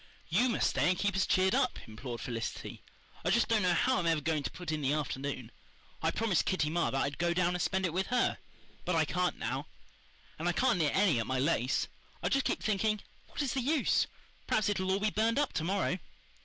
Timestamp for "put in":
4.49-4.81